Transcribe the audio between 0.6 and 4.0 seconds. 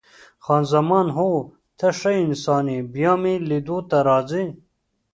زمان: هو، ته ښه انسان یې، بیا مې لیدو ته